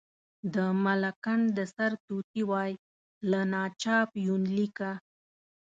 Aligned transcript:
د 0.53 0.55
ملکنډ 0.83 1.45
د 1.57 1.59
سرتوتي 1.75 2.41
وی، 2.51 2.71
له 3.29 3.39
ناچاپ 3.53 4.09
یونلیکه. 4.27 4.91